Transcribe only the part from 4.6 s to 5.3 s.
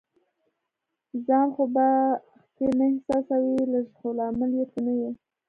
ته نه یې.